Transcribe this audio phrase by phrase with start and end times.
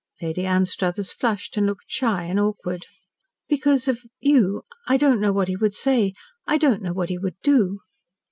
[0.19, 2.87] Lady Anstruthers flushed and looked shy and awkward.
[3.47, 4.63] "Because of you.
[4.87, 6.13] I don't know what he would say.
[6.47, 7.81] I don't know what he would do."